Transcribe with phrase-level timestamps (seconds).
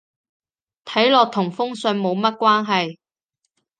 [0.85, 2.97] 睇落同封信冇乜關係